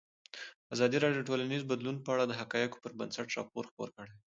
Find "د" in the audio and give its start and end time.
1.23-1.27, 2.27-2.33